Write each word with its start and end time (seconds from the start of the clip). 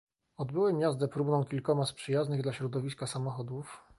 Odbyłem 0.37 0.79
jazdę 0.79 1.07
próbną 1.07 1.45
kilkoma 1.45 1.85
z 1.85 1.93
przyjaznych 1.93 2.41
dla 2.41 2.53
środowiska 2.53 3.07
samochodów 3.07 3.81